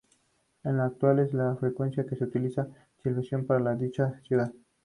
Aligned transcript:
En 0.63 0.77
la 0.77 0.85
actualidad 0.85 1.27
es 1.27 1.33
la 1.35 1.55
frecuencia 1.57 2.07
que 2.07 2.23
utiliza 2.23 2.67
Chilevisión 3.03 3.45
para 3.45 3.75
dicha 3.75 4.19
ciudad. 4.23 4.51